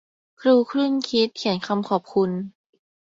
[0.39, 2.31] ครูครุ่นคิดเขียนคำขอบคุณ